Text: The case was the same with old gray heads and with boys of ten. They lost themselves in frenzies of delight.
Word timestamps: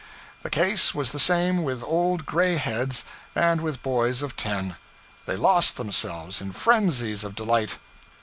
The 0.41 0.49
case 0.49 0.95
was 0.95 1.11
the 1.11 1.19
same 1.19 1.61
with 1.61 1.83
old 1.83 2.25
gray 2.25 2.55
heads 2.57 3.05
and 3.35 3.61
with 3.61 3.83
boys 3.83 4.23
of 4.23 4.35
ten. 4.35 4.77
They 5.27 5.35
lost 5.37 5.77
themselves 5.77 6.41
in 6.41 6.53
frenzies 6.53 7.23
of 7.23 7.35
delight. 7.35 7.77